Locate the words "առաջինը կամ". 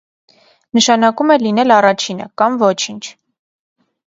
1.77-2.57